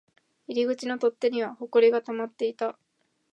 [0.47, 2.75] 入り口の取っ手には埃が溜まっていた